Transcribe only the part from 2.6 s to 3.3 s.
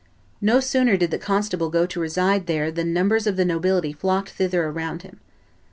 than numbers